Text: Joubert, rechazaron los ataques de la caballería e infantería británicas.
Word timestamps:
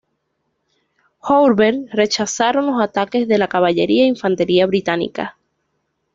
Joubert, 1.19 1.93
rechazaron 1.93 2.65
los 2.65 2.81
ataques 2.81 3.27
de 3.27 3.37
la 3.37 3.47
caballería 3.47 4.05
e 4.05 4.07
infantería 4.07 4.65
británicas. 4.65 5.33